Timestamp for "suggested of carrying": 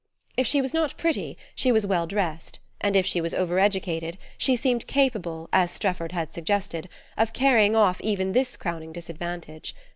6.33-7.75